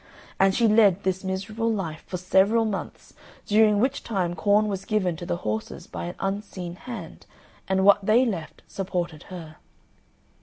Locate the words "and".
0.39-0.55, 7.67-7.85